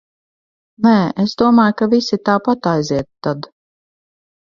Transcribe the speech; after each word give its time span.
Nē, 0.85 0.93
es 1.23 1.35
domāju, 1.41 1.75
ka 1.81 1.87
visi 1.91 2.19
tāpat 2.29 2.71
aiziet 2.71 3.09
tad. 3.29 3.47